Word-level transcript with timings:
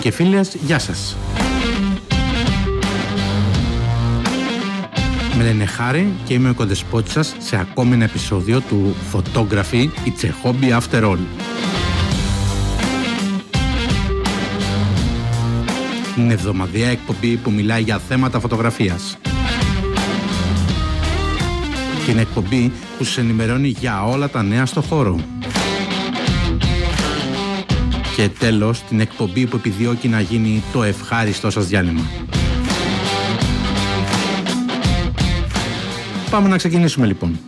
και 0.00 0.10
φίλες, 0.10 0.54
γεια 0.54 0.78
σας. 0.78 1.16
Με 5.36 5.44
λένε 5.44 5.64
Χάρη 5.64 6.12
και 6.24 6.34
είμαι 6.34 6.50
ο 6.50 6.54
κοντεσπότης 6.54 7.12
σας 7.12 7.34
σε 7.38 7.56
ακόμη 7.56 7.94
ένα 7.94 8.04
επεισόδιο 8.04 8.60
του 8.60 8.94
Photography 9.12 9.88
It's 10.04 10.24
a 10.24 10.30
Hobby 10.44 10.80
After 10.80 11.02
All. 11.02 11.18
Είναι 16.18 16.32
εβδομαδιαία 16.32 16.90
εκπομπή 16.90 17.36
που 17.36 17.50
μιλάει 17.50 17.82
για 17.82 17.98
θέματα 17.98 18.40
φωτογραφίας. 18.40 19.18
Και 22.04 22.10
είναι 22.10 22.20
εκπομπή 22.20 22.72
που 22.98 23.04
σας 23.04 23.18
ενημερώνει 23.18 23.68
για 23.68 24.04
όλα 24.04 24.28
τα 24.28 24.42
νέα 24.42 24.66
στο 24.66 24.80
χώρο. 24.80 25.39
Και 28.20 28.28
τέλος, 28.28 28.82
την 28.82 29.00
εκπομπή 29.00 29.46
που 29.46 29.56
επιδιώκει 29.56 30.08
να 30.08 30.20
γίνει 30.20 30.62
το 30.72 30.82
ευχάριστό 30.82 31.50
σας 31.50 31.66
διάλειμμα. 31.66 32.00
Πάμε 36.30 36.48
να 36.48 36.56
ξεκινήσουμε 36.56 37.06
λοιπόν. 37.06 37.38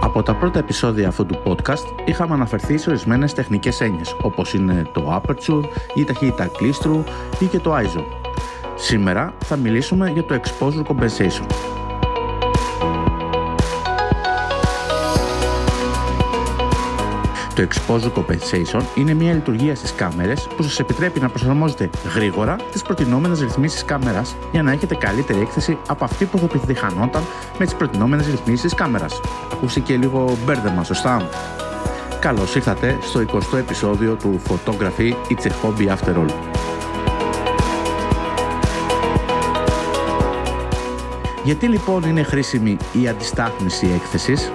Από 0.00 0.22
τα 0.22 0.34
πρώτα 0.34 0.58
επεισόδια 0.58 1.08
αυτού 1.08 1.26
του 1.26 1.42
podcast 1.44 1.84
είχαμε 2.04 2.34
αναφερθεί 2.34 2.78
σε 2.78 2.90
ορισμένες 2.90 3.34
τεχνικές 3.34 3.80
έννοιες, 3.80 4.16
όπως 4.22 4.54
είναι 4.54 4.82
το 4.92 5.22
aperture, 5.22 5.64
η 5.94 6.04
ταχύτητα 6.04 6.46
κλίστρου 6.46 7.04
ή 7.38 7.44
και 7.44 7.58
το 7.58 7.76
ISO. 7.76 8.04
Σήμερα 8.76 9.34
θα 9.44 9.56
μιλήσουμε 9.56 10.10
για 10.10 10.24
το 10.24 10.40
exposure 10.40 10.82
compensation. 10.82 11.77
Το 17.58 17.68
Exposure 17.68 18.12
Compensation 18.18 18.82
είναι 18.94 19.14
μια 19.14 19.32
λειτουργία 19.32 19.74
στις 19.74 19.94
κάμερες 19.94 20.48
που 20.56 20.62
σας 20.62 20.78
επιτρέπει 20.78 21.20
να 21.20 21.28
προσαρμόζετε 21.28 21.90
γρήγορα 22.14 22.56
τις 22.72 22.82
προτινόμενες 22.82 23.40
ρυθμίσεις 23.40 23.84
κάμερας 23.84 24.36
για 24.52 24.62
να 24.62 24.72
έχετε 24.72 24.94
καλύτερη 24.94 25.40
έκθεση 25.40 25.78
από 25.88 26.04
αυτή 26.04 26.24
που 26.24 26.38
θα 26.38 26.44
επιτυχανόταν 26.54 27.22
με 27.58 27.64
τις 27.64 27.74
προτινόμενες 27.74 28.26
ρυθμίσεις 28.26 28.70
τη 28.70 28.76
κάμερα. 28.76 29.06
Ακούστηκε 29.52 29.96
λίγο 29.96 30.36
μπέρδεμα, 30.44 30.84
σωστά; 30.84 31.28
Καλώς 32.20 32.54
ήρθατε 32.54 32.98
στο 33.00 33.20
20ο 33.20 33.58
επεισόδιο 33.58 34.14
του 34.14 34.40
Photography 34.48 35.12
It's 35.28 35.46
a 35.46 35.50
Hobby 35.62 35.88
After 35.88 36.14
All. 36.14 36.32
Γιατί 41.44 41.66
λοιπόν 41.66 42.02
είναι 42.02 42.22
χρήσιμη 42.22 42.76
η 42.92 43.08
αντιστάθμιση 43.08 43.90
έκθεσης; 43.94 44.52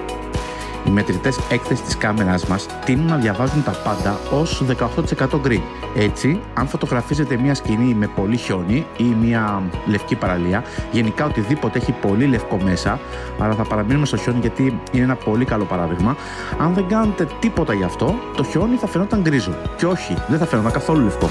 Οι 0.86 0.90
μετρητές 0.90 1.40
έκθεσης 1.50 1.86
της 1.86 1.98
κάμεράς 1.98 2.46
μας 2.46 2.66
τείνουν 2.86 3.06
να 3.06 3.16
διαβάζουν 3.16 3.64
τα 3.64 3.72
πάντα 3.72 4.20
ως 4.32 4.64
18% 4.64 5.40
γκρι. 5.40 5.64
Έτσι, 5.96 6.40
αν 6.54 6.68
φωτογραφίζετε 6.68 7.38
μια 7.38 7.56
σκηνή 7.56 7.94
με 7.94 8.08
πολύ 8.08 8.38
χιόνι 8.38 8.86
ή 8.98 9.04
μια 9.04 9.62
λευκή 9.86 10.16
παραλία, 10.16 10.64
γενικά 10.92 11.26
οτιδήποτε 11.26 11.78
έχει 11.78 11.92
πολύ 11.92 12.26
λευκό 12.26 12.58
μέσα, 12.64 13.00
αλλά 13.40 13.54
θα 13.54 13.64
παραμείνουμε 13.64 14.06
στο 14.06 14.18
χιόνι 14.18 14.40
γιατί 14.40 14.80
είναι 14.92 15.04
ένα 15.04 15.16
πολύ 15.16 15.46
καλό 15.46 15.64
παράδειγμα, 15.64 16.16
αν 16.60 16.74
δεν 16.74 16.88
κάνετε 16.88 17.28
τίποτα 17.40 17.74
γι' 17.74 17.84
αυτό, 17.84 18.16
το 18.36 18.44
χιόνι 18.44 18.76
θα 18.76 18.88
φαινόταν 18.88 19.22
γκρίζο. 19.22 19.52
Και 19.78 19.86
όχι, 19.86 20.18
δεν 20.28 20.40
θα 20.40 20.46
φαινόταν 20.46 20.72
καθόλου 20.72 21.04
λευκό. 21.04 21.30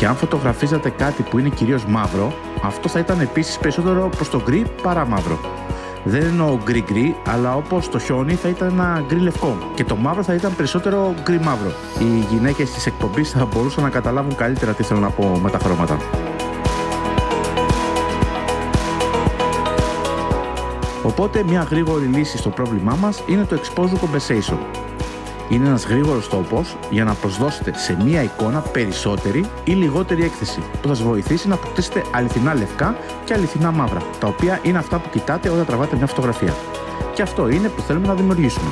Και 0.00 0.06
αν 0.06 0.16
φωτογραφίζατε 0.16 0.90
κάτι 0.90 1.22
που 1.22 1.38
είναι 1.38 1.48
κυρίως 1.48 1.84
μαύρο, 1.84 2.32
αυτό 2.62 2.88
θα 2.88 2.98
ήταν 2.98 3.20
επίσης 3.20 3.58
περισσότερο 3.58 4.08
προς 4.16 4.30
το 4.30 4.42
γκρι 4.44 4.66
παρά 4.82 5.06
μαύρο. 5.06 5.38
Δεν 6.04 6.22
εννοώ 6.22 6.58
γκρι 6.64 6.82
γκρι, 6.82 7.16
αλλά 7.26 7.54
όπως 7.54 7.88
το 7.88 7.98
χιόνι 7.98 8.34
θα 8.34 8.48
ήταν 8.48 8.68
ένα 8.68 9.04
γκρι 9.06 9.18
λευκό 9.18 9.58
και 9.74 9.84
το 9.84 9.96
μαύρο 9.96 10.22
θα 10.22 10.34
ήταν 10.34 10.56
περισσότερο 10.56 11.14
γκρι 11.22 11.40
μαύρο. 11.40 11.72
Οι 11.98 12.34
γυναίκες 12.34 12.70
της 12.70 12.86
εκπομπής 12.86 13.30
θα 13.30 13.44
μπορούσαν 13.44 13.82
να 13.82 13.90
καταλάβουν 13.90 14.34
καλύτερα 14.34 14.72
τι 14.72 14.82
θέλω 14.82 15.00
να 15.00 15.10
πω 15.10 15.38
με 15.42 15.50
τα 15.50 15.58
χρώματα. 15.58 15.96
Οπότε 21.02 21.42
μια 21.42 21.66
γρήγορη 21.70 22.04
λύση 22.04 22.38
στο 22.38 22.48
πρόβλημά 22.48 22.96
μας 23.00 23.22
είναι 23.26 23.44
το 23.44 23.60
exposure 23.62 23.98
compensation 24.04 24.89
είναι 25.50 25.68
ένας 25.68 25.86
γρήγορος 25.86 26.28
τρόπος 26.28 26.76
για 26.90 27.04
να 27.04 27.14
προσδώσετε 27.14 27.72
σε 27.76 27.96
μία 28.04 28.22
εικόνα 28.22 28.60
περισσότερη 28.60 29.44
ή 29.64 29.72
λιγότερη 29.72 30.24
έκθεση 30.24 30.60
που 30.82 30.88
θα 30.88 30.94
σας 30.94 31.02
βοηθήσει 31.02 31.48
να 31.48 31.54
αποκτήσετε 31.54 32.02
αληθινά 32.10 32.54
λευκά 32.54 32.96
και 33.24 33.34
αληθινά 33.34 33.70
μαύρα, 33.70 34.00
τα 34.20 34.26
οποία 34.26 34.60
είναι 34.62 34.78
αυτά 34.78 34.98
που 34.98 35.08
κοιτάτε 35.10 35.48
όταν 35.48 35.66
τραβάτε 35.66 35.96
μια 35.96 36.06
φωτογραφία. 36.06 36.54
Και 37.14 37.22
αυτό 37.22 37.48
είναι 37.48 37.68
που 37.68 37.82
θέλουμε 37.82 38.06
να 38.06 38.14
δημιουργήσουμε. 38.14 38.70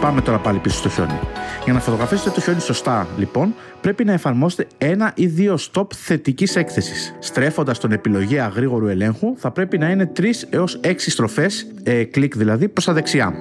Πάμε 0.00 0.20
τώρα 0.20 0.38
πάλι 0.38 0.58
πίσω 0.58 0.76
στο 0.76 0.88
χιόνι. 0.88 1.18
Για 1.64 1.72
να 1.72 1.80
φωτογραφίσετε 1.80 2.30
το 2.30 2.40
χιόνι 2.40 2.60
σωστά, 2.60 3.08
λοιπόν, 3.16 3.54
πρέπει 3.80 4.04
να 4.04 4.12
εφαρμόσετε 4.12 4.66
ένα 4.78 5.12
ή 5.14 5.26
δύο 5.26 5.58
stop 5.72 5.86
θετικής 5.94 6.56
έκθεσης. 6.56 7.14
Στρέφοντας 7.18 7.78
τον 7.78 7.92
επιλογή 7.92 8.38
αγρήγορου 8.38 8.86
ελέγχου, 8.86 9.34
θα 9.36 9.50
πρέπει 9.50 9.78
να 9.78 9.90
είναι 9.90 10.06
3 10.06 10.46
έως 10.50 10.80
6 10.82 11.10
στροφές, 11.10 11.66
ε, 11.82 12.04
κλικ 12.04 12.36
δηλαδή, 12.36 12.68
προς 12.68 12.84
τα 12.84 12.92
δεξιά. 12.92 13.34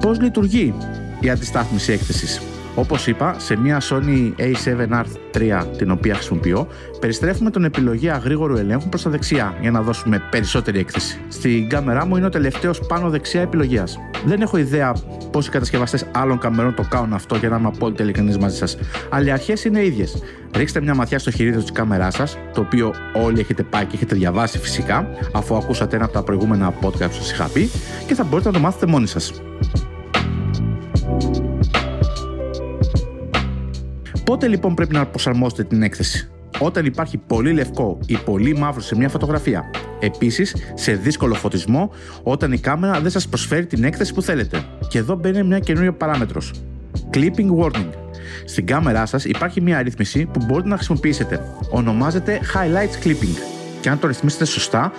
Πώς 0.00 0.20
λειτουργεί 0.20 0.74
η 1.20 1.30
αντιστάθμιση 1.30 1.92
έκθεσης; 1.92 2.40
Όπως 2.78 3.06
είπα, 3.06 3.34
σε 3.38 3.56
μια 3.56 3.80
Sony 3.80 4.32
A7R3 4.38 5.64
την 5.76 5.90
οποία 5.90 6.14
χρησιμοποιώ, 6.14 6.66
περιστρέφουμε 7.00 7.50
τον 7.50 7.64
επιλογή 7.64 8.10
αγρήγορου 8.10 8.56
ελέγχου 8.56 8.88
προς 8.88 9.02
τα 9.02 9.10
δεξιά 9.10 9.54
για 9.60 9.70
να 9.70 9.82
δώσουμε 9.82 10.22
περισσότερη 10.30 10.78
έκθεση. 10.78 11.20
Στην 11.28 11.68
κάμερά 11.68 12.06
μου 12.06 12.16
είναι 12.16 12.26
ο 12.26 12.28
τελευταίος 12.28 12.80
πάνω 12.86 13.10
δεξιά 13.10 13.40
επιλογή. 13.40 13.82
Δεν 14.24 14.40
έχω 14.40 14.56
ιδέα 14.56 14.92
πώς 15.30 15.46
οι 15.46 15.50
κατασκευαστές 15.50 16.06
άλλων 16.12 16.38
καμερών 16.38 16.74
το 16.74 16.84
κάνουν 16.90 17.12
αυτό 17.12 17.36
για 17.36 17.48
να 17.48 17.56
είμαι 17.56 17.68
απόλυτα 17.68 18.02
ειλικρινής 18.02 18.38
μαζί 18.38 18.56
σας, 18.56 18.78
αλλά 19.10 19.26
οι 19.26 19.30
αρχές 19.30 19.64
είναι 19.64 19.84
ίδιες. 19.84 20.22
Ρίξτε 20.54 20.80
μια 20.80 20.94
ματιά 20.94 21.18
στο 21.18 21.30
χειρίδιο 21.30 21.60
της 21.60 21.72
κάμεράς 21.72 22.14
σας, 22.14 22.38
το 22.54 22.60
οποίο 22.60 22.94
όλοι 23.12 23.40
έχετε 23.40 23.62
πάει 23.62 23.84
και 23.84 23.94
έχετε 23.94 24.14
διαβάσει 24.14 24.58
φυσικά, 24.58 25.08
αφού 25.32 25.56
ακούσατε 25.56 25.96
ένα 25.96 26.04
από 26.04 26.14
τα 26.14 26.22
προηγούμενα 26.22 26.74
podcast 26.80 27.08
που 27.08 27.12
σας 27.12 27.30
είχα 27.30 27.48
πει, 27.52 27.70
και 28.06 28.14
θα 28.14 28.24
μπορείτε 28.24 28.48
να 28.48 28.54
το 28.54 28.60
μάθετε 28.60 28.86
μόνοι 28.86 29.06
σας. 29.06 29.32
Πότε 34.28 34.48
λοιπόν 34.48 34.74
πρέπει 34.74 34.94
να 34.94 35.06
προσαρμόσετε 35.06 35.64
την 35.64 35.82
έκθεση; 35.82 36.28
Όταν 36.58 36.84
υπάρχει 36.84 37.16
πολύ 37.16 37.52
λευκό 37.52 37.98
ή 38.06 38.16
πολύ 38.16 38.56
μαύρο 38.56 38.80
σε 38.80 38.96
μια 38.96 39.08
φωτογραφία. 39.08 39.64
Επίσης, 40.00 40.54
σε 40.74 40.92
δύσκολο 40.92 41.34
φωτισμό, 41.34 41.90
όταν 42.22 42.52
η 42.52 42.58
κάμερα 42.58 43.00
δεν 43.00 43.10
σας 43.10 43.28
προσφέρει 43.28 43.66
την 43.66 43.84
έκθεση 43.84 44.14
που 44.14 44.22
θέλετε. 44.22 44.64
Και 44.88 44.98
εδώ 44.98 45.14
μπαίνει 45.14 45.42
μια 45.42 45.58
καινούργια 45.58 45.92
παράμετρος. 45.92 46.52
Clipping 47.12 47.56
warning. 47.60 47.88
Στην 48.44 48.66
κάμερά 48.66 49.06
σας 49.06 49.24
υπάρχει 49.24 49.60
μια 49.60 49.78
αρρύθμιση 49.78 50.26
που 50.32 50.44
μπορείτε 50.46 50.68
να 50.68 50.76
χρησιμοποιήσετε. 50.76 51.40
Ονομάζεται 51.70 52.40
Highlights 52.54 53.06
Clipping. 53.06 53.36
Και 53.80 53.88
αν 53.88 53.98
το 53.98 54.06
ρυθμίσετε 54.06 54.44
σωστά, 54.44 54.92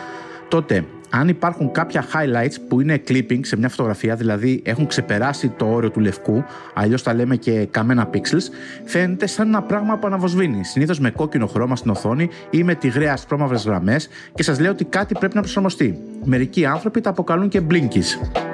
τότε 0.47 0.85
αν 1.09 1.27
υπάρχουν 1.27 1.71
κάποια 1.71 2.05
highlights 2.13 2.55
που 2.67 2.81
είναι 2.81 3.01
clipping 3.07 3.39
σε 3.41 3.57
μια 3.57 3.69
φωτογραφία, 3.69 4.15
δηλαδή 4.15 4.61
έχουν 4.65 4.87
ξεπεράσει 4.87 5.49
το 5.49 5.65
όριο 5.65 5.91
του 5.91 5.99
λευκού, 5.99 6.43
αλλιώς 6.73 7.03
τα 7.03 7.13
λέμε 7.13 7.35
και 7.35 7.67
καμένα 7.71 8.09
pixels, 8.13 8.53
φαίνεται 8.85 9.27
σαν 9.27 9.47
ένα 9.47 9.61
πράγμα 9.61 9.97
που 9.97 10.07
αναβοσβήνει, 10.07 10.63
συνήθως 10.63 10.99
με 10.99 11.09
κόκκινο 11.09 11.47
χρώμα 11.47 11.75
στην 11.75 11.91
οθόνη 11.91 12.29
ή 12.49 12.63
με 12.63 12.75
τυγραία 12.75 13.13
ασπρόμαυρες 13.13 13.65
γραμμές 13.65 14.09
και 14.33 14.43
σας 14.43 14.59
λέει 14.59 14.69
ότι 14.69 14.85
κάτι 14.85 15.13
πρέπει 15.19 15.35
να 15.35 15.41
προσαρμοστεί. 15.41 15.99
Μερικοί 16.23 16.65
άνθρωποι 16.65 17.01
τα 17.01 17.09
αποκαλούν 17.09 17.49
και 17.49 17.61
blinkies. 17.69 18.48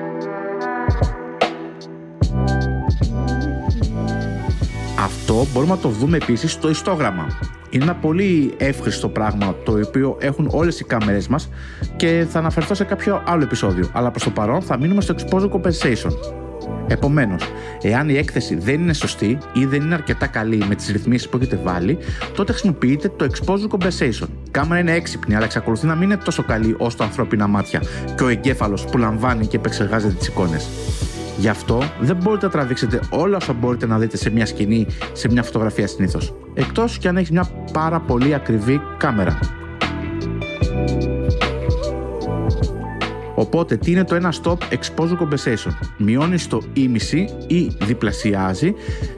Αυτό 5.39 5.53
μπορούμε 5.53 5.73
να 5.73 5.79
το 5.79 5.89
δούμε 5.89 6.17
επίσης 6.17 6.51
στο 6.51 6.69
ιστόγραμμα. 6.69 7.27
Είναι 7.69 7.83
ένα 7.83 7.95
πολύ 7.95 8.53
εύχριστο 8.57 9.09
πράγμα 9.09 9.55
το 9.63 9.71
οποίο 9.71 10.17
έχουν 10.19 10.49
όλες 10.51 10.79
οι 10.79 10.83
κάμερες 10.83 11.27
μας 11.27 11.49
και 11.95 12.25
θα 12.29 12.39
αναφερθώ 12.39 12.73
σε 12.73 12.83
κάποιο 12.83 13.23
άλλο 13.25 13.43
επεισόδιο. 13.43 13.89
Αλλά 13.93 14.11
προς 14.11 14.23
το 14.23 14.29
παρόν 14.29 14.61
θα 14.61 14.77
μείνουμε 14.77 15.01
στο 15.01 15.15
exposure 15.17 15.49
compensation. 15.49 16.11
Επομένως, 16.87 17.43
εάν 17.81 18.09
η 18.09 18.17
έκθεση 18.17 18.55
δεν 18.55 18.81
είναι 18.81 18.93
σωστή 18.93 19.37
ή 19.53 19.65
δεν 19.65 19.81
είναι 19.81 19.93
αρκετά 19.93 20.27
καλή 20.27 20.57
με 20.67 20.75
τις 20.75 20.87
ρυθμίσεις 20.87 21.29
που 21.29 21.37
έχετε 21.37 21.59
βάλει, 21.63 21.97
τότε 22.35 22.51
χρησιμοποιείτε 22.51 23.09
το 23.09 23.27
exposure 23.31 23.77
compensation. 23.77 24.27
Η 24.47 24.49
κάμερα 24.51 24.79
είναι 24.79 24.93
έξυπνη, 24.93 25.35
αλλά 25.35 25.45
εξακολουθεί 25.45 25.85
να 25.85 25.95
μην 25.95 26.03
είναι 26.03 26.17
τόσο 26.17 26.43
καλή 26.43 26.75
όσο 26.77 26.97
τα 26.97 27.03
ανθρώπινα 27.03 27.47
μάτια 27.47 27.81
και 28.17 28.23
ο 28.23 28.27
εγκέφαλος 28.27 28.85
που 28.85 28.97
λαμβάνει 28.97 29.47
και 29.47 29.57
επεξεργάζεται 29.57 30.13
τις 30.13 30.27
εικόνες. 30.27 30.67
Γι' 31.37 31.49
αυτό 31.49 31.83
δεν 31.99 32.15
μπορείτε 32.15 32.45
να 32.45 32.51
τραβήξετε 32.51 32.99
όλα 33.09 33.37
όσα 33.37 33.53
μπορείτε 33.53 33.85
να 33.85 33.97
δείτε 33.97 34.17
σε 34.17 34.29
μια 34.29 34.45
σκηνή, 34.45 34.87
σε 35.11 35.31
μια 35.31 35.43
φωτογραφία 35.43 35.87
συνήθως. 35.87 36.33
Εκτός 36.53 36.97
και 36.97 37.07
αν 37.07 37.17
έχεις 37.17 37.31
μια 37.31 37.49
πάρα 37.73 37.99
πολύ 37.99 38.33
ακριβή 38.33 38.81
κάμερα. 38.97 39.39
Οπότε, 43.35 43.77
τι 43.77 43.91
είναι 43.91 44.03
το 44.03 44.15
ένα 44.15 44.33
stop 44.43 44.57
exposure 44.69 45.17
compensation; 45.19 45.71
Μειώνεις 45.97 46.43
στο 46.43 46.61
ίμιση 46.73 47.29
ή 47.47 47.71
διπλασιάζει 47.81 48.73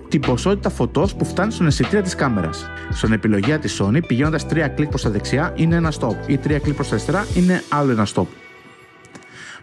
την 0.07 0.21
ποσότητα 0.21 0.69
φωτός 0.69 1.15
που 1.15 1.25
φτάνει 1.25 1.51
στον 1.51 1.67
αισθητήρα 1.67 2.01
της 2.01 2.15
κάμερας. 2.15 2.69
Στον 2.89 3.11
επιλογή 3.11 3.57
της 3.57 3.81
Sony, 3.81 3.99
πηγαίνοντας 4.07 4.45
3 4.45 4.69
κλικ 4.75 4.89
προς 4.89 5.01
τα 5.01 5.09
δεξιά 5.09 5.53
είναι 5.55 5.75
ένα 5.75 5.93
stop 5.99 6.15
ή 6.27 6.37
3 6.37 6.59
κλικ 6.59 6.75
προς 6.75 6.87
τα 6.87 6.95
αριστερά 6.95 7.25
είναι 7.35 7.63
άλλο 7.69 7.91
ένα 7.91 8.07
stop. 8.13 8.25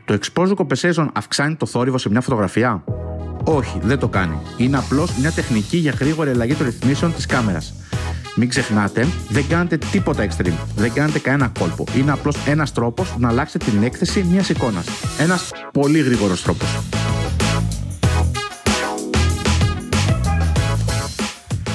Το 0.05 0.19
exposure 0.21 0.55
compensation 0.55 1.07
αυξάνει 1.13 1.55
το 1.55 1.67
θόρυβο 1.67 1.99
σε 1.99 2.11
μια 2.11 2.21
φωτογραφία; 2.21 2.85
Όχι, 3.45 3.79
δεν 3.83 3.99
το 3.99 4.09
κάνει. 4.09 4.39
Είναι 4.57 4.77
απλώς 4.77 5.17
μια 5.17 5.31
τεχνική 5.31 5.77
για 5.77 5.95
γρήγορη 5.99 6.31
αλλαγή 6.31 6.55
των 6.55 6.67
ρυθμίσεων 6.67 7.15
της 7.15 7.27
κάμερας. 7.27 7.75
Μην 8.37 8.49
ξεχνάτε, 8.49 9.07
δεν 9.29 9.45
κάνετε 9.49 9.77
τίποτα 9.77 10.27
extreme. 10.27 10.59
Δεν 10.77 10.93
κάνετε 10.93 11.19
κανένα 11.19 11.53
κόλπο. 11.59 11.85
Είναι 11.97 12.13
απλώς 12.13 12.37
ένας 12.47 12.73
τρόπος 12.73 13.15
να 13.19 13.29
αλλάξετε 13.29 13.71
την 13.71 13.83
έκθεση 13.83 14.27
μιας 14.31 14.49
εικόνας. 14.49 14.87
Ένας 15.19 15.51
πολύ 15.73 15.99
γρήγορος 16.01 16.43
τρόπος. 16.43 16.79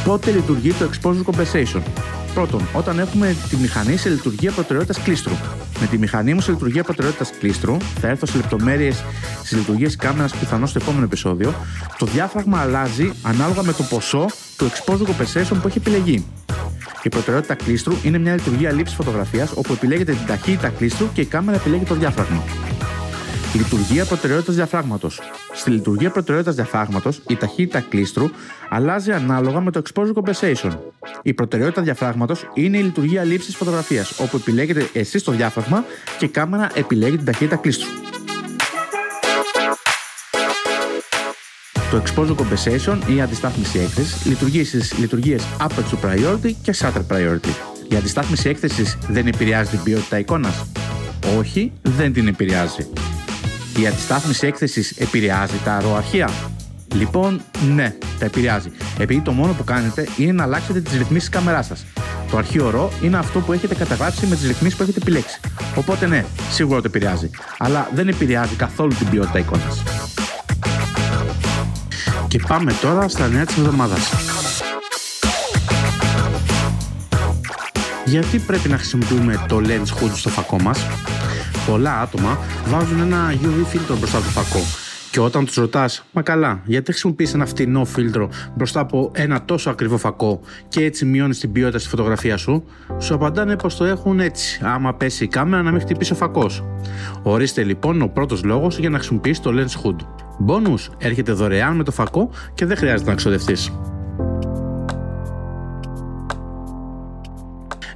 Πότε 0.05 0.31
λειτουργεί 0.31 0.73
το 0.73 0.89
exposure 0.91 1.31
compensation; 1.31 1.81
Πρώτον, 2.33 2.67
όταν 2.73 2.99
έχουμε 2.99 3.35
τη 3.49 3.55
μηχανή 3.57 3.97
σε 3.97 4.09
λειτουργία 4.09 4.51
προτεραιότητας 4.51 5.03
κλίστρου. 5.03 5.33
Με 5.79 5.87
τη 5.87 5.97
μηχανή 5.97 6.33
μου 6.33 6.41
σε 6.41 6.51
λειτουργία 6.51 6.83
προτεραιότητας 6.83 7.31
κλίστρου, 7.39 7.77
θα 7.99 8.07
έρθω 8.07 8.25
σε 8.25 8.37
λεπτομέρειες 8.37 9.03
στις 9.43 9.57
λειτουργίες 9.57 9.95
κάμερας 9.95 10.35
πιθανώς 10.35 10.69
στο 10.69 10.79
επόμενο 10.81 11.03
επεισόδιο, 11.03 11.53
το 11.97 12.05
διάφραγμα 12.05 12.59
αλλάζει 12.59 13.11
ανάλογα 13.21 13.63
με 13.63 13.73
το 13.73 13.83
ποσό 13.83 14.25
του 14.57 14.69
exposure 14.69 15.05
compensation 15.05 15.57
που 15.61 15.67
έχει 15.67 15.77
επιλεγεί. 15.77 16.25
Η 17.03 17.09
προτεραιότητα 17.09 17.55
κλίστρου 17.55 17.93
είναι 18.03 18.17
μια 18.17 18.33
λειτουργία 18.33 18.71
λήψης 18.71 18.95
φωτογραφίας 18.95 19.51
όπου 19.55 19.73
επιλέγετε 19.73 20.11
την 20.11 20.25
ταχύτητα 20.25 20.69
κλίστρου 20.69 21.07
και 21.13 21.21
η 21.21 21.25
κάμερα 21.25 21.57
επιλέγει 21.57 21.83
το 21.83 21.95
διάφραγμα. 21.95 22.43
Λειτουργία 23.53 24.05
προτεραιότητας 24.05 24.55
διαφράγματος. 24.55 25.21
Στη 25.53 25.69
λειτουργία 25.69 26.09
προτεραιότητας 26.09 26.55
διαφράγματος, 26.55 27.21
η 27.27 27.35
ταχύτητα 27.35 27.79
κλίστρου 27.79 28.29
αλλάζει 28.69 29.11
ανάλογα 29.11 29.61
με 29.61 29.71
το 29.71 29.81
exposure 29.85 30.13
compensation. 30.13 30.77
Η 31.21 31.33
προτεραιότητα 31.33 31.81
διαφράγματος 31.81 32.49
είναι 32.53 32.77
η 32.77 32.81
λειτουργία 32.81 33.23
λήψης 33.23 33.55
φωτογραφίας, 33.55 34.19
όπου 34.19 34.35
επιλέγετε 34.37 34.89
εσείς 34.93 35.23
το 35.23 35.31
διάφραγμα 35.31 35.83
και 36.17 36.25
η 36.25 36.27
κάμερα 36.27 36.69
επιλέγει 36.73 37.15
την 37.15 37.25
ταχύτητα 37.25 37.55
κλίστρου. 37.55 37.87
Το 41.91 42.03
exposure 42.05 42.35
compensation 42.35 42.97
ή 43.07 43.15
η 43.15 43.21
αντιστάθμιση 43.21 43.79
έκθεσης 43.79 44.25
λειτουργεί 44.25 44.63
στις 44.63 44.97
λειτουργίες 44.97 45.43
aperture 45.59 46.05
priority 46.05 46.51
και 46.61 46.75
shutter 46.79 47.15
priority. 47.15 47.53
Η 47.89 47.95
αντιστάθμιση 47.95 48.49
έκθεσης 48.49 48.97
δεν 49.07 49.27
επηρεάζει 49.27 49.69
την 49.69 49.83
ποιότητα 49.83 50.19
εικόνας. 50.19 50.65
Όχι, 51.37 51.71
δεν 51.81 52.13
την 52.13 52.27
επηρεάζει. 52.27 52.87
Η 53.77 53.87
αντιστάθμιση 53.87 54.47
έκθεσης 54.47 54.91
επηρεάζει 54.91 55.57
τα 55.63 55.73
αεροαρχεία. 55.73 56.29
Λοιπόν, 56.93 57.41
ναι, 57.73 57.95
τα 58.19 58.25
επηρεάζει. 58.25 58.71
Επειδή 58.97 59.21
το 59.21 59.31
μόνο 59.31 59.53
που 59.53 59.63
κάνετε 59.63 60.07
είναι 60.17 60.31
να 60.31 60.43
αλλάξετε 60.43 60.81
τις 60.81 60.97
ρυθμίσεις 60.97 61.29
κάμεράς 61.29 61.65
σας. 61.65 61.85
Το 62.31 62.37
αρχείο 62.37 62.69
ρο 62.69 62.91
είναι 63.01 63.17
αυτό 63.17 63.39
που 63.39 63.53
έχετε 63.53 63.75
καταγράψει 63.75 64.25
με 64.25 64.35
τις 64.35 64.47
ρυθμίσεις 64.47 64.77
που 64.77 64.83
έχετε 64.83 64.99
επιλέξει. 65.01 65.39
Οπότε 65.75 66.07
ναι, 66.07 66.25
σίγουρα 66.51 66.81
το 66.81 66.87
επηρεάζει. 66.87 67.29
Αλλά 67.57 67.89
δεν 67.93 68.07
επηρεάζει 68.07 68.55
καθόλου 68.55 68.93
την 68.93 69.09
ποιότητα 69.09 69.39
εικόνας. 69.39 69.83
Και 72.27 72.39
πάμε 72.47 72.73
τώρα 72.81 73.07
στα 73.07 73.27
νέα 73.27 73.45
της 73.45 73.57
εβδομάδας. 73.57 74.11
Γιατί 78.05 78.39
πρέπει 78.39 78.69
να 78.69 78.77
χρησιμοποιούμε 78.77 79.45
το 79.47 79.61
lens 79.63 80.03
hood 80.03 80.11
στο 80.15 80.29
φακό 80.29 80.61
μας; 80.61 80.79
Πολλά 81.67 81.99
άτομα 82.01 82.37
βάζουν 82.67 83.01
ένα 83.01 83.33
UV 83.33 83.65
φίλτρο 83.67 83.97
μπροστά 83.97 84.17
από 84.17 84.25
το 84.25 84.31
φακό 84.31 84.59
και 85.11 85.19
όταν 85.19 85.45
τους 85.45 85.55
ρωτάς, 85.55 86.03
Μα 86.11 86.21
καλά, 86.21 86.61
γιατί 86.65 86.91
χρησιμοποιείς 86.91 87.33
ένα 87.33 87.45
φτηνό 87.45 87.85
φίλτρο 87.85 88.29
μπροστά 88.55 88.79
από 88.79 89.11
ένα 89.13 89.45
τόσο 89.45 89.69
ακριβό 89.69 89.97
φακό 89.97 90.39
και 90.67 90.83
έτσι 90.83 91.05
μειώνεις 91.05 91.39
την 91.39 91.51
ποιότητα 91.51 91.79
στη 91.79 91.89
φωτογραφία 91.89 92.37
σου, 92.37 92.63
σου 92.99 93.13
απαντάνε 93.13 93.55
πως 93.55 93.75
το 93.75 93.85
έχουν 93.85 94.19
έτσι. 94.19 94.59
Άμα 94.63 94.93
πέσει 94.93 95.23
η 95.23 95.27
κάμερα 95.27 95.63
να 95.63 95.71
μην 95.71 95.81
χτυπήσει 95.81 96.13
ο 96.13 96.15
φακός. 96.15 96.63
Ορίστε 97.23 97.63
λοιπόν 97.63 98.01
ο 98.01 98.07
πρώτος 98.07 98.43
λόγος 98.43 98.77
για 98.79 98.89
να 98.89 98.97
χρησιμοποιήσει 98.97 99.41
το 99.41 99.51
lens 99.53 99.85
hood. 99.85 99.95
Bonus 100.47 100.93
έρχεται 100.97 101.31
δωρεάν 101.31 101.75
με 101.75 101.83
το 101.83 101.91
φακό 101.91 102.29
και 102.53 102.65
δεν 102.65 102.77
χρειάζεται 102.77 103.09
να 103.09 103.15
ξοδευτείς. 103.15 103.71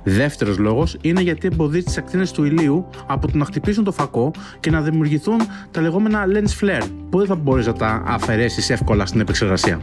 Δεύτερος 0.04 0.58
λόγος 0.58 0.98
είναι 1.02 1.22
γιατί 1.22 1.48
εμποδίζει 1.52 1.84
τις 1.84 1.98
ακτίνες 1.98 2.32
του 2.32 2.44
ηλίου 2.44 2.86
από 3.08 3.32
το 3.32 3.38
να 3.38 3.46
χτυπήσουν 3.46 3.84
το 3.84 3.92
φακό 3.92 4.32
και 4.60 4.70
να 4.70 4.82
δημιουργηθούν 4.82 5.38
τα 5.72 5.82
λεγόμενα 5.82 6.26
lens 6.28 6.64
flare, 6.64 6.88
που 7.10 7.18
δεν 7.18 7.28
θα 7.28 7.36
μπορείς 7.36 7.66
να 7.68 7.74
τα 7.74 8.04
αφαιρέσεις 8.06 8.70
εύκολα 8.70 9.06
στην 9.06 9.20
επεξεργασία. 9.20 9.80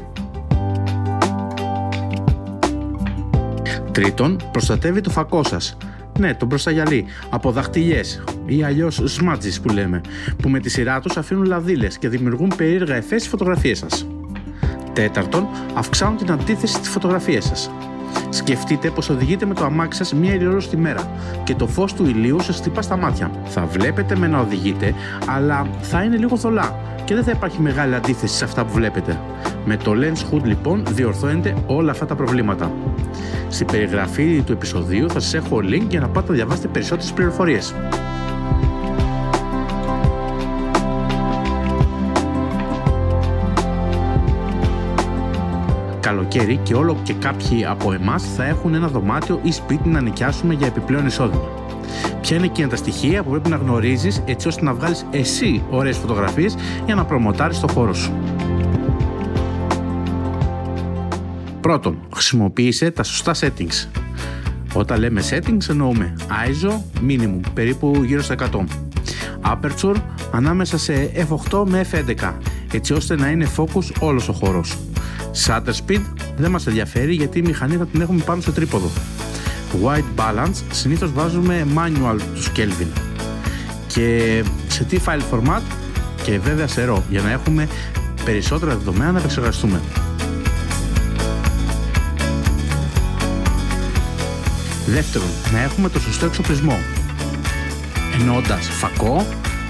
Τρίτον, 3.92 4.36
προστατεύει 4.52 5.00
το 5.00 5.10
φακό 5.10 5.44
σας. 5.44 5.76
Ναι, 6.18 6.34
τον 6.34 6.48
προσταγιαλί, 6.48 7.04
από 7.30 7.52
δαχτυλιές 7.52 8.22
ή 8.46 8.62
αλλιώς 8.62 9.02
σμάτζι 9.04 9.60
που 9.60 9.68
λέμε, 9.68 10.00
που 10.42 10.48
με 10.48 10.60
τη 10.60 10.68
σειρά 10.70 11.00
τους 11.00 11.16
αφήνουν 11.16 11.44
λαδίλε 11.44 11.86
και 11.86 12.08
δημιουργούν 12.08 12.52
περίεργα 12.56 12.94
εφές 12.94 13.20
στις 13.20 13.28
φωτογραφίες 13.28 13.78
σας. 13.78 14.06
Τέταρτον, 14.92 15.46
αυξάνουν 15.74 16.16
την 16.16 16.30
αντίθεση 16.30 16.74
στις 16.74 16.88
φωτογραφίες 16.88 17.44
σας. 17.44 17.70
Σκεφτείτε 18.30 18.90
πως 18.90 19.08
οδηγείτε 19.08 19.46
με 19.46 19.54
το 19.54 19.64
αμάξι 19.64 19.98
σας 19.98 20.14
μία 20.14 20.48
ώρα 20.48 20.56
τη 20.56 20.76
μέρα 20.76 21.10
και 21.44 21.54
το 21.54 21.66
φως 21.66 21.94
του 21.94 22.04
ηλίου 22.04 22.40
σας 22.40 22.56
χτυπά 22.56 22.82
στα 22.82 22.96
μάτια. 22.96 23.30
Θα 23.44 23.66
βλέπετε 23.66 24.16
με 24.16 24.26
να 24.26 24.40
οδηγείτε, 24.40 24.94
αλλά 25.26 25.66
θα 25.80 26.02
είναι 26.02 26.16
λίγο 26.16 26.36
θολά 26.36 26.78
και 27.04 27.14
δεν 27.14 27.24
θα 27.24 27.30
υπάρχει 27.30 27.60
μεγάλη 27.60 27.94
αντίθεση 27.94 28.36
σε 28.36 28.44
αυτά 28.44 28.64
που 28.64 28.72
βλέπετε. 28.72 29.20
Με 29.64 29.76
το 29.76 29.92
Lens 29.94 30.34
Hood 30.34 30.42
λοιπόν 30.42 30.82
διορθώνετε 30.90 31.56
όλα 31.66 31.90
αυτά 31.90 32.06
τα 32.06 32.14
προβλήματα. 32.14 32.72
Στην 33.48 33.66
περιγραφή 33.66 34.42
του 34.46 34.52
επεισοδίου 34.52 35.10
θα 35.10 35.20
σας 35.20 35.34
έχω 35.34 35.56
link 35.56 35.86
για 35.88 36.00
να 36.00 36.08
πάτε 36.08 36.28
να 36.28 36.34
διαβάσετε 36.34 36.68
περισσότερες 36.68 37.12
πληροφορίες. 37.12 37.74
Καλοκαίρι 46.20 46.56
και 46.56 46.74
όλο 46.74 47.00
και 47.02 47.12
κάποιοι 47.12 47.64
από 47.64 47.92
εμάς 47.92 48.24
θα 48.36 48.44
έχουν 48.44 48.74
ένα 48.74 48.88
δωμάτιο 48.88 49.40
ή 49.42 49.52
σπίτι 49.52 49.88
να 49.88 50.00
νοικιάσουμε 50.00 50.54
για 50.54 50.66
επιπλέον 50.66 51.06
εισόδημα. 51.06 51.48
Ποια 52.20 52.36
είναι 52.36 52.46
εκείνα 52.46 52.68
τα 52.68 52.76
στοιχεία 52.76 53.22
που 53.22 53.30
πρέπει 53.30 53.48
να 53.48 53.56
γνωρίζεις 53.56 54.22
έτσι 54.26 54.48
ώστε 54.48 54.64
να 54.64 54.74
βγάλεις 54.74 55.06
εσύ 55.10 55.62
ωραίες 55.70 55.96
φωτογραφίες 55.96 56.56
για 56.86 56.94
να 56.94 57.04
προμοτάρεις 57.04 57.60
το 57.60 57.68
χώρο 57.68 57.94
σου; 57.94 58.12
Πρώτον, 61.60 61.98
χρησιμοποίησε 62.12 62.90
τα 62.90 63.02
σωστά 63.02 63.34
settings. 63.34 64.00
Όταν 64.74 64.98
λέμε 64.98 65.22
settings 65.30 65.68
εννοούμε 65.68 66.16
ISO 66.28 66.72
minimum, 67.08 67.40
περίπου 67.54 68.02
γύρω 68.04 68.22
στα 68.22 68.34
100. 68.34 68.64
Aperture 69.44 69.96
ανάμεσα 70.32 70.78
σε 70.78 71.10
f8 71.28 71.64
με 71.66 71.86
f11, 71.92 72.32
έτσι 72.72 72.92
ώστε 72.92 73.16
να 73.16 73.30
είναι 73.30 73.46
focus 73.56 74.00
όλος 74.00 74.28
ο 74.28 74.32
χώρος. 74.32 74.76
Shutter 75.46 75.72
speed 75.86 76.00
δεν 76.36 76.50
μας 76.50 76.66
ενδιαφέρει 76.66 77.14
γιατί 77.14 77.38
η 77.38 77.42
μηχανή 77.42 77.76
θα 77.76 77.86
την 77.86 78.00
έχουμε 78.00 78.22
πάνω 78.22 78.40
στο 78.40 78.52
τρίποδο. 78.52 78.90
White 79.84 80.20
balance 80.20 80.62
συνήθως 80.70 81.12
βάζουμε 81.12 81.66
manual 81.74 82.16
του 82.34 82.42
Kelvin. 82.56 83.00
Και 83.86 84.44
σε 84.68 84.84
τι 84.84 84.98
file 85.06 85.22
format 85.32 85.60
και 86.22 86.38
βέβαια 86.38 86.66
σε 86.66 86.88
RAW 86.88 87.02
για 87.10 87.20
να 87.22 87.30
έχουμε 87.30 87.68
περισσότερα 88.24 88.76
δεδομένα 88.76 89.12
να 89.12 89.18
επεξεργαστούμε. 89.18 89.80
Δεύτερον, 94.86 95.28
να 95.52 95.60
έχουμε 95.60 95.88
το 95.88 96.00
σωστό 96.00 96.26
εξοπλισμό. 96.26 96.78
Εννοώντας 98.20 98.68
φακό 98.68 99.26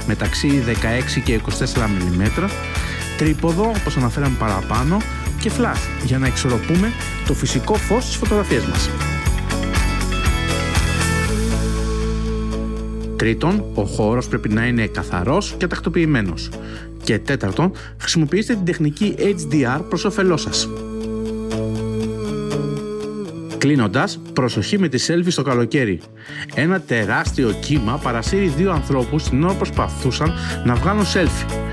μεταξύ 0.06 0.62
16 0.66 1.20
και 1.24 1.40
24 1.44 1.48
mm, 1.48 2.48
τρίποδο 3.16 3.72
όπως 3.80 3.96
αναφέραμε 3.96 4.36
παραπάνω 4.38 4.96
και 5.40 5.50
flash 5.58 6.04
για 6.04 6.18
να 6.18 6.26
εξορροπούμε 6.26 6.92
το 7.26 7.34
φυσικό 7.34 7.74
φως 7.74 8.04
στις 8.04 8.16
φωτογραφίες 8.16 8.64
μας. 8.64 8.90
Τρίτον, 13.16 13.64
ο 13.74 13.82
χώρος 13.82 14.28
πρέπει 14.28 14.48
να 14.48 14.66
είναι 14.66 14.86
καθαρός 14.86 15.54
και 15.58 15.66
τακτοποιημένος. 15.66 16.50
Και 17.02 17.18
τέταρτον, 17.18 17.72
χρησιμοποιήστε 17.98 18.54
την 18.54 18.64
τεχνική 18.64 19.14
HDR 19.18 19.80
προς 19.88 20.04
όφελός 20.04 20.42
σας. 20.42 20.68
Κλείνοντας, 23.58 24.20
προσοχή 24.32 24.78
με 24.78 24.88
τη 24.88 25.04
selfie 25.08 25.30
στο 25.30 25.42
καλοκαίρι. 25.42 26.00
Ένα 26.54 26.80
τεράστιο 26.80 27.50
κύμα 27.60 28.00
παρασύρει 28.02 28.46
δύο 28.46 28.72
ανθρώπους 28.72 29.22
την 29.22 29.44
ώρα 29.44 29.54
προσπαθούσαν 29.54 30.32
να 30.64 30.74
βγάλουν 30.74 31.04
selfie 31.04 31.69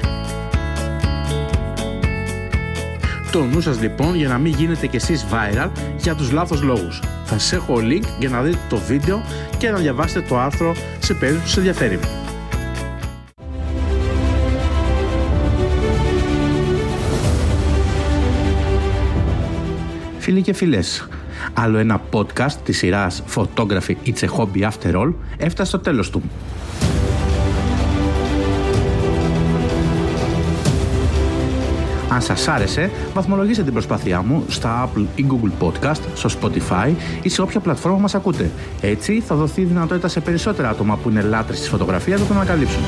το 3.37 3.45
νου 3.45 3.61
σας 3.61 3.81
λοιπόν 3.81 4.15
για 4.15 4.27
να 4.27 4.37
μην 4.37 4.53
γίνετε 4.53 4.87
κι 4.87 4.95
εσείς 4.95 5.25
viral 5.31 5.69
για 5.97 6.15
τους 6.15 6.31
λάθος 6.31 6.61
λόγους. 6.61 7.01
Θα 7.25 7.39
σας 7.39 7.53
έχω 7.53 7.75
link 7.81 8.03
για 8.19 8.29
να 8.29 8.41
δείτε 8.41 8.57
το 8.69 8.77
βίντεο 8.77 9.21
και 9.57 9.69
να 9.69 9.77
διαβάσετε 9.77 10.27
το 10.27 10.39
άρθρο 10.39 10.75
σε 10.99 11.13
περίπτωση 11.13 11.43
που 11.43 11.47
σας 11.47 11.57
ενδιαφέρει. 11.57 11.99
Φίλοι 20.19 20.41
και 20.41 20.53
φίλες, 20.53 21.07
άλλο 21.53 21.77
ένα 21.77 22.01
podcast 22.11 22.55
της 22.63 22.77
σειράς 22.77 23.23
Photography 23.35 23.95
It's 24.05 24.19
a 24.19 24.27
Hobby 24.37 24.69
After 24.69 24.95
All 24.95 25.13
έφτασε 25.37 25.69
στο 25.69 25.79
τέλος 25.79 26.09
του. 26.09 26.21
Αν 32.09 32.21
σας 32.21 32.47
άρεσε, 32.47 32.91
βαθμολογήστε 33.13 33.63
την 33.63 33.73
προσπάθειά 33.73 34.21
μου 34.21 34.45
στα 34.47 34.89
Apple 34.89 35.05
ή 35.15 35.25
Google 35.29 35.65
Podcast, 35.65 36.01
στο 36.15 36.29
Spotify 36.41 36.93
ή 37.21 37.29
σε 37.29 37.41
όποια 37.41 37.59
πλατφόρμα 37.59 37.97
μας 37.97 38.15
ακούτε. 38.15 38.51
Έτσι 38.81 39.21
θα 39.21 39.35
δοθεί 39.35 39.63
δυνατότητα 39.63 40.07
σε 40.07 40.19
περισσότερα 40.19 40.69
άτομα 40.69 40.95
που 40.95 41.09
είναι 41.09 41.21
λάτρες 41.21 41.59
της 41.59 41.69
φωτογραφίας 41.69 42.19
να 42.19 42.25
το 42.25 42.33
ανακαλύψουν. 42.33 42.81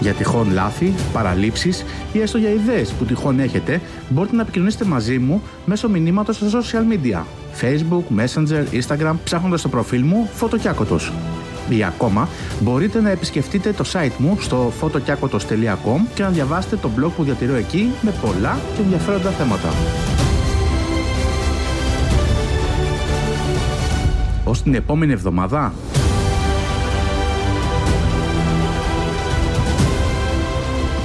Για 0.00 0.12
τυχόν 0.12 0.52
λάθη, 0.52 0.94
παραλήψεις 1.12 1.84
ή 2.12 2.20
έστω 2.20 2.38
για 2.38 2.50
ιδέες 2.50 2.92
που 2.92 3.04
τυχόν 3.04 3.40
έχετε, 3.40 3.80
μπορείτε 4.08 4.36
να 4.36 4.42
επικοινωνήσετε 4.42 4.84
μαζί 4.84 5.18
μου 5.18 5.42
μέσω 5.64 5.88
μηνύματος 5.88 6.36
στα 6.36 6.46
social 6.50 6.92
media. 6.92 7.22
Facebook, 7.60 8.20
Messenger, 8.20 8.64
Instagram, 8.72 9.14
ψάχνοντας 9.24 9.62
το 9.62 9.68
προφίλ 9.68 10.02
μου 10.04 10.28
Φωτοκιάκοτος. 10.34 11.12
Ή 11.70 11.84
ακόμα, 11.84 12.28
μπορείτε 12.60 13.00
να 13.00 13.10
επισκεφτείτε 13.10 13.72
το 13.72 13.84
site 13.92 14.16
μου 14.18 14.36
στο 14.40 14.72
fotokiakotos.com 14.80 16.00
και 16.14 16.22
να 16.22 16.28
διαβάσετε 16.28 16.76
το 16.76 16.90
blog 16.96 17.10
που 17.16 17.24
διατηρώ 17.24 17.54
εκεί 17.54 17.90
με 18.00 18.14
πολλά 18.22 18.58
και 18.76 18.82
ενδιαφέροντα 18.82 19.30
θέματα. 19.30 19.68
Ως 24.44 24.62
την 24.62 24.74
επόμενη 24.74 25.12
εβδομάδα, 25.12 25.72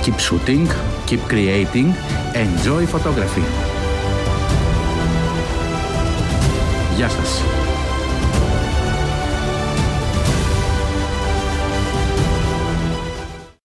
Keep 0.06 0.20
shooting, 0.20 0.68
keep 1.08 1.22
creating, 1.28 1.88
enjoy 2.34 2.86
photography. 2.86 3.44
Γεια 6.96 7.10
σας. 7.10 7.65